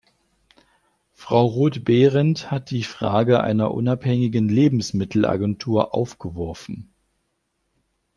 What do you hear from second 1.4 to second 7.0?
Roth-Behrendt hat die Frage einer unabhängigen Lebensmittelagentur aufgeworfen.